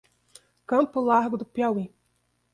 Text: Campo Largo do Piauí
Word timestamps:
Campo 0.65 0.99
Largo 0.99 1.37
do 1.37 1.45
Piauí 1.45 1.93